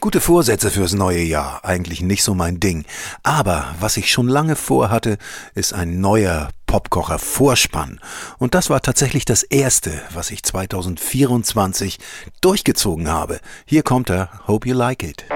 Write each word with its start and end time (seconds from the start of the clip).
Gute 0.00 0.22
Vorsätze 0.22 0.70
fürs 0.70 0.94
neue 0.94 1.20
Jahr, 1.20 1.62
eigentlich 1.62 2.00
nicht 2.00 2.24
so 2.24 2.34
mein 2.34 2.58
Ding. 2.58 2.86
Aber 3.22 3.74
was 3.80 3.98
ich 3.98 4.10
schon 4.10 4.28
lange 4.28 4.56
vorhatte, 4.56 5.18
ist 5.54 5.74
ein 5.74 6.00
neuer 6.00 6.48
Popkocher 6.66 7.18
Vorspann. 7.18 8.00
Und 8.38 8.54
das 8.54 8.70
war 8.70 8.80
tatsächlich 8.80 9.26
das 9.26 9.42
erste, 9.42 9.92
was 10.14 10.30
ich 10.30 10.42
2024 10.42 11.98
durchgezogen 12.40 13.10
habe. 13.10 13.40
Hier 13.66 13.82
kommt 13.82 14.08
er. 14.08 14.30
Hope 14.46 14.66
you 14.66 14.74
like 14.74 15.02
it. 15.02 15.26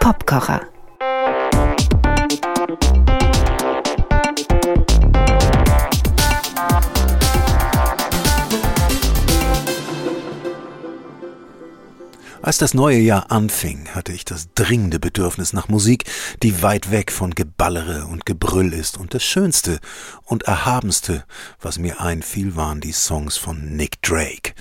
Popkocher. 0.00 0.62
Als 12.48 12.56
das 12.56 12.72
neue 12.72 12.96
Jahr 12.96 13.30
anfing, 13.30 13.90
hatte 13.94 14.10
ich 14.14 14.24
das 14.24 14.48
dringende 14.54 14.98
Bedürfnis 14.98 15.52
nach 15.52 15.68
Musik, 15.68 16.04
die 16.42 16.62
weit 16.62 16.90
weg 16.90 17.12
von 17.12 17.34
Geballere 17.34 18.06
und 18.06 18.24
Gebrüll 18.24 18.72
ist, 18.72 18.96
und 18.96 19.12
das 19.12 19.22
Schönste 19.22 19.80
und 20.24 20.44
Erhabenste, 20.44 21.26
was 21.60 21.78
mir 21.78 22.00
einfiel, 22.00 22.56
waren 22.56 22.80
die 22.80 22.92
Songs 22.92 23.36
von 23.36 23.76
Nick 23.76 24.00
Drake 24.00 24.54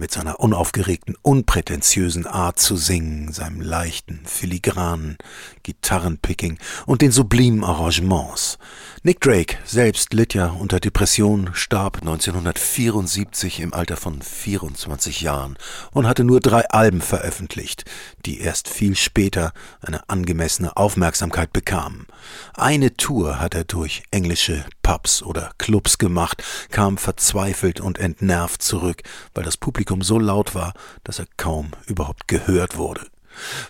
mit 0.00 0.10
seiner 0.10 0.40
unaufgeregten, 0.40 1.14
unprätentiösen 1.22 2.26
Art 2.26 2.58
zu 2.58 2.74
singen, 2.74 3.32
seinem 3.32 3.60
leichten, 3.60 4.22
filigranen 4.24 5.18
Gitarrenpicking 5.62 6.58
und 6.86 7.02
den 7.02 7.12
sublimen 7.12 7.62
Arrangements. 7.62 8.58
Nick 9.02 9.20
Drake 9.20 9.58
selbst 9.64 10.14
litt 10.14 10.34
ja 10.34 10.46
unter 10.46 10.80
Depression, 10.80 11.50
starb 11.52 11.98
1974 11.98 13.60
im 13.60 13.74
Alter 13.74 13.96
von 13.96 14.22
24 14.22 15.20
Jahren 15.20 15.56
und 15.92 16.06
hatte 16.06 16.24
nur 16.24 16.40
drei 16.40 16.68
Alben 16.70 17.02
veröffentlicht, 17.02 17.84
die 18.24 18.40
erst 18.40 18.68
viel 18.68 18.96
später 18.96 19.52
eine 19.82 20.08
angemessene 20.08 20.76
Aufmerksamkeit 20.76 21.52
bekamen. 21.52 22.06
Eine 22.54 22.96
Tour 22.96 23.38
hat 23.38 23.54
er 23.54 23.64
durch 23.64 24.02
englische 24.10 24.64
Pubs 24.90 25.22
oder 25.22 25.52
Clubs 25.56 25.98
gemacht, 25.98 26.42
kam 26.72 26.98
verzweifelt 26.98 27.80
und 27.80 27.98
entnervt 27.98 28.60
zurück, 28.60 29.04
weil 29.34 29.44
das 29.44 29.56
Publikum 29.56 30.02
so 30.02 30.18
laut 30.18 30.56
war, 30.56 30.74
dass 31.04 31.20
er 31.20 31.26
kaum 31.36 31.70
überhaupt 31.86 32.26
gehört 32.26 32.76
wurde. 32.76 33.06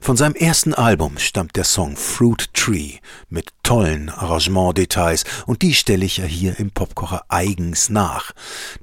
Von 0.01 0.17
seinem 0.17 0.35
ersten 0.35 0.73
Album 0.73 1.19
stammt 1.19 1.57
der 1.57 1.65
Song 1.65 1.99
Fruit 1.99 2.55
Tree 2.55 3.01
mit 3.29 3.51
tollen 3.63 4.09
Arrangementdetails 4.09 5.25
und 5.45 5.61
die 5.61 5.75
stelle 5.75 6.07
ich 6.07 6.17
ja 6.17 6.25
hier 6.25 6.59
im 6.59 6.71
Popkocher 6.71 7.27
eigens 7.29 7.91
nach. 7.91 8.33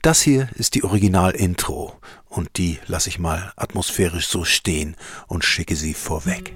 Das 0.03 0.22
hier 0.22 0.47
ist 0.53 0.75
die 0.75 0.83
Original-Intro 0.83 1.99
und 2.27 2.57
die 2.57 2.77
lasse 2.85 3.09
ich 3.09 3.17
mal 3.17 3.51
atmosphärisch 3.55 4.27
so 4.27 4.44
stehen 4.44 4.95
und 5.25 5.44
schicke 5.44 5.75
sie 5.75 5.95
vorweg. 5.95 6.55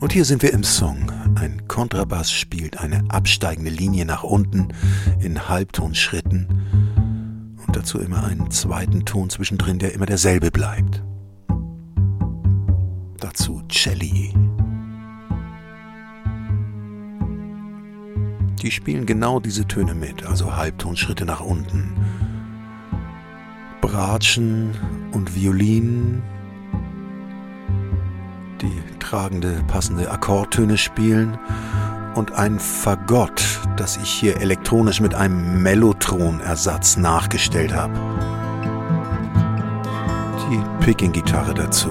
Und 0.00 0.12
hier 0.12 0.24
sind 0.24 0.42
wir 0.42 0.52
im 0.52 0.64
Song. 0.64 1.10
Ein 1.36 1.66
Kontrabass 1.68 2.30
spielt 2.30 2.78
eine 2.78 3.04
absteigende 3.08 3.70
Linie 3.70 4.04
nach 4.04 4.22
unten 4.22 4.68
in 5.20 5.48
Halbtonschritten 5.48 6.46
und 7.66 7.76
dazu 7.76 7.98
immer 7.98 8.24
einen 8.24 8.50
zweiten 8.50 9.04
Ton 9.04 9.30
zwischendrin, 9.30 9.78
der 9.78 9.94
immer 9.94 10.06
derselbe 10.06 10.50
bleibt. 10.50 11.02
Dazu 13.20 13.62
Celli. 13.70 14.34
Die 18.62 18.70
spielen 18.70 19.06
genau 19.06 19.40
diese 19.40 19.66
Töne 19.66 19.94
mit, 19.94 20.24
also 20.24 20.56
Halbtonschritte 20.56 21.24
nach 21.24 21.40
unten. 21.40 21.94
Bratschen 23.80 24.70
und 25.12 25.34
Violin 25.34 26.22
die 28.64 28.98
tragende, 28.98 29.62
passende 29.68 30.10
Akkordtöne 30.10 30.78
spielen 30.78 31.38
und 32.14 32.32
ein 32.32 32.58
Fagott, 32.58 33.42
das 33.76 33.96
ich 33.96 34.08
hier 34.08 34.40
elektronisch 34.40 35.00
mit 35.00 35.14
einem 35.14 35.62
Mellotron-Ersatz 35.62 36.96
nachgestellt 36.96 37.74
habe. 37.74 37.94
Die 40.50 40.84
Picking-Gitarre 40.84 41.54
dazu. 41.54 41.90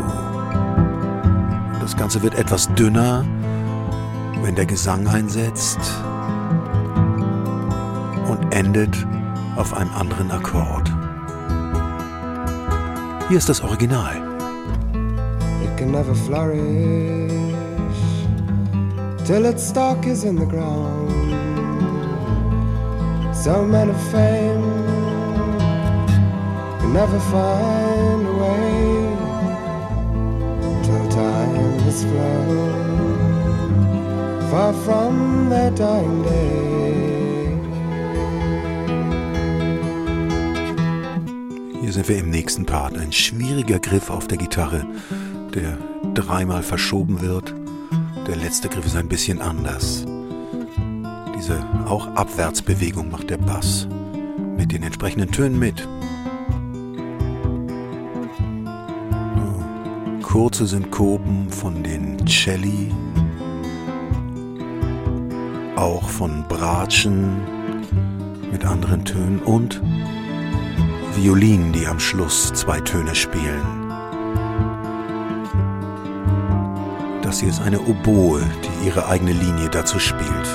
Das 1.80 1.98
Ganze 1.98 2.22
wird 2.22 2.36
etwas 2.36 2.74
dünner, 2.76 3.26
wenn 4.42 4.56
der 4.56 4.66
Gesang 4.66 5.08
einsetzt 5.08 5.80
und 8.28 8.52
endet 8.52 8.96
auf 9.56 9.74
einem 9.74 9.94
anderen 9.94 10.32
Akkord. 10.32 10.92
Hier 13.28 13.38
ist 13.38 13.50
das 13.50 13.62
Original. 13.62 14.33
Can 15.78 15.91
never 15.91 16.13
flourish 16.13 17.31
till 19.25 19.46
its 19.46 19.63
stalk 19.63 20.06
is 20.06 20.24
in 20.24 20.35
the 20.35 20.46
ground. 20.46 21.12
So 23.35 23.66
men 23.66 23.90
of 23.90 24.12
fame 24.12 24.62
can 26.79 26.94
never 26.94 27.19
find 27.19 28.28
a 28.28 28.35
way 28.44 29.16
till 30.84 31.07
time 31.09 31.80
has 31.85 32.03
flown 32.03 32.74
far 34.50 34.74
from 34.85 35.50
their 35.50 35.72
dying 35.72 36.24
day. 36.24 36.63
Sind 41.94 42.09
wir 42.09 42.18
im 42.18 42.31
nächsten 42.31 42.66
Part. 42.66 42.97
Ein 42.97 43.12
schwieriger 43.12 43.78
Griff 43.78 44.09
auf 44.09 44.28
der 44.28 44.40
Gitarre 44.40 44.84
der 45.56 45.78
dreimal 46.14 46.64
verschoben 46.64 47.22
wird. 47.22 47.53
Der 48.28 48.36
letzte 48.36 48.69
Griff 48.69 48.86
ist 48.86 48.96
ein 48.96 49.08
bisschen 49.08 49.41
anders. 49.41 50.06
Diese 51.36 51.62
auch 51.88 52.08
Abwärtsbewegung 52.16 53.12
macht 53.12 53.30
der 53.30 53.38
Bass 53.38 53.88
mit 54.58 54.72
den 54.72 54.84
entsprechenden 54.84 55.31
Tönen 55.31 55.59
mit. 55.59 55.88
Kurze 60.22 60.66
Synkopen 60.66 61.50
von 61.50 61.84
den 61.84 62.25
Celli, 62.25 62.92
auch 65.75 66.09
von 66.09 66.44
Bratschen 66.47 67.42
mit 68.52 68.66
anderen 68.66 69.06
Tönen 69.06 69.40
und 69.40 69.81
Violinen, 71.16 71.72
die 71.74 71.86
am 71.86 72.00
Schluss 72.00 72.52
zwei 72.53 72.80
Töne 72.80 73.13
spielen. 73.13 73.83
Das 77.34 77.40
hier 77.40 77.50
ist 77.50 77.62
eine 77.64 77.82
Oboe, 77.82 78.44
die 78.64 78.86
ihre 78.86 79.08
eigene 79.08 79.32
Linie 79.32 79.68
dazu 79.68 79.98
spielt. 79.98 80.48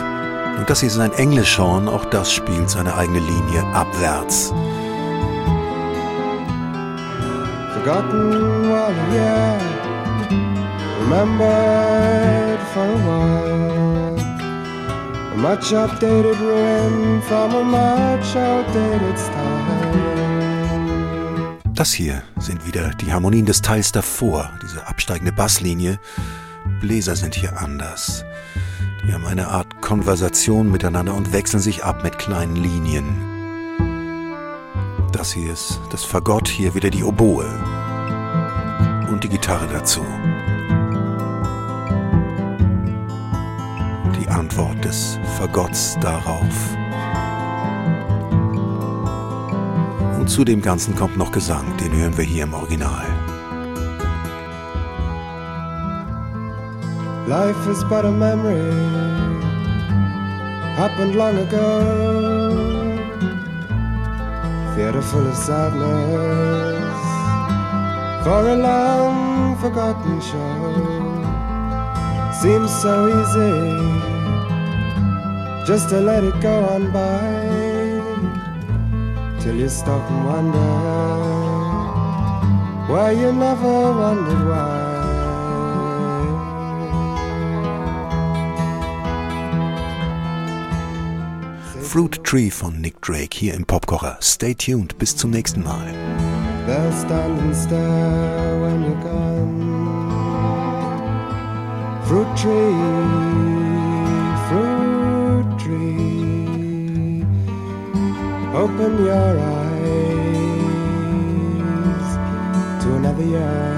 Und 0.59 0.71
das 0.71 0.79
hier 0.79 0.89
ist 0.89 1.01
ein 1.01 1.11
Englischhorn, 1.11 1.89
auch 1.89 2.05
das 2.05 2.33
spielt 2.33 2.71
seine 2.71 2.95
eigene 2.95 3.19
Linie 3.19 3.65
abwärts. 3.75 4.53
Forgotten 7.75 8.71
while 8.71 8.95
yeah, 9.13 9.59
remembered 11.01 12.61
for 12.73 12.85
a 12.85 12.99
while. 13.09 14.15
A 15.33 15.37
much 15.37 15.73
updated 15.73 16.39
ruin 16.39 17.21
from 17.23 17.57
a 17.57 17.65
much 17.65 18.37
outdated 18.37 19.19
style. 19.19 19.89
Das 21.75 21.93
hier 21.93 22.23
sind 22.39 22.65
wieder 22.67 22.91
die 22.91 23.13
Harmonien 23.13 23.47
des 23.47 23.63
Teils 23.63 23.91
davor, 23.91 24.51
diese 24.63 24.87
absteigende 24.87 25.33
Basslinie, 25.33 25.99
Bläser 26.81 27.17
sind 27.17 27.35
hier 27.35 27.61
anders. 27.61 28.25
Die 29.07 29.13
haben 29.13 29.27
eine 29.27 29.49
Art 29.49 29.81
Konversation 29.81 30.71
miteinander 30.71 31.15
und 31.15 31.33
wechseln 31.33 31.61
sich 31.61 31.85
ab 31.85 32.05
mit 32.05 32.19
kleinen 32.19 32.57
Linien. 32.57 33.39
Das 35.13 35.33
hier 35.33 35.53
ist 35.53 35.81
das 35.91 36.05
Fagott, 36.05 36.49
hier 36.49 36.75
wieder 36.75 36.91
die 36.91 37.03
Oboe. 37.03 37.47
Und 39.11 39.25
die 39.25 39.29
Gitarre 39.29 39.67
dazu. 39.73 40.05
Die 44.21 44.29
Antwort 44.29 44.85
des 44.85 45.19
Fagotts 45.39 45.99
darauf. 46.01 46.77
Und 50.19 50.29
zu 50.29 50.45
dem 50.45 50.61
Ganzen 50.61 50.95
kommt 50.95 51.17
noch 51.17 51.33
Gesang, 51.33 51.65
den 51.79 51.93
hören 51.93 52.17
wir 52.17 52.25
hier 52.25 52.45
im 52.45 52.53
Original. 52.53 53.18
Life 57.29 57.69
is 57.69 57.85
but 57.85 58.07
a 58.07 58.11
memory, 58.11 58.73
happened 60.81 61.15
long 61.15 61.37
ago. 61.37 61.69
Theater 64.75 65.03
full 65.03 65.27
of 65.27 65.37
sadness 65.37 66.99
for 68.25 68.49
a 68.49 68.57
long 68.57 69.59
forgotten 69.59 70.19
show. 70.23 70.57
Seems 72.41 72.73
so 72.81 72.95
easy 73.21 73.57
just 75.67 75.91
to 75.91 76.01
let 76.01 76.25
it 76.25 76.41
go 76.41 76.65
on 76.65 76.91
by 76.91 77.29
till 79.43 79.55
you 79.55 79.69
stop 79.69 80.01
and 80.11 80.25
wonder 80.25 80.71
why 82.91 83.11
you 83.11 83.33
never 83.33 83.93
wondered 83.93 84.49
why. 84.49 84.98
Fruit 91.89 92.23
Tree 92.23 92.51
von 92.51 92.83
Nick 92.83 93.01
Drake 93.01 93.35
hier 93.35 93.55
im 93.55 93.65
Popkocher. 93.65 94.19
Stay 94.21 94.55
tuned, 94.55 94.99
bis 94.99 95.17
zum 95.17 95.31
nächsten 95.31 95.63
Mal. 95.65 95.87
Fruit 102.05 102.27
tree, 102.37 102.75
fruit 104.51 105.47
tree, 105.59 107.25
open 108.53 108.99
your 108.99 109.39
eyes 109.39 109.89
to 112.83 112.89
another 112.97 113.25
year. 113.25 113.77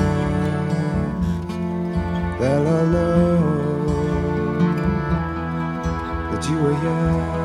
They'll 2.41 2.67
all 2.67 2.87
know 2.87 3.39
that 6.33 6.45
you 6.51 6.57
were 6.59 6.75
here. 6.75 7.40